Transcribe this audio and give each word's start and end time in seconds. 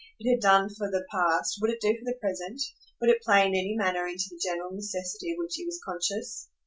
It 0.17 0.27
had 0.31 0.41
done 0.41 0.67
for 0.73 0.89
the 0.89 1.05
past, 1.11 1.59
would 1.61 1.69
it 1.69 1.79
do 1.79 1.93
for 1.95 2.05
the 2.05 2.17
present? 2.19 2.59
would 2.99 3.11
it 3.11 3.21
play 3.21 3.41
in 3.45 3.49
any 3.49 3.75
manner 3.77 4.07
into 4.07 4.25
the 4.31 4.41
general 4.43 4.71
necessity 4.71 5.31
of 5.31 5.37
which 5.37 5.53
he 5.53 5.63
was 5.65 5.79
conscious? 5.85 6.49